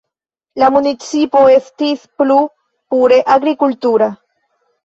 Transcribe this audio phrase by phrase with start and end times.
[0.61, 2.39] La municipo estis plu
[2.95, 4.09] pure agrikultura.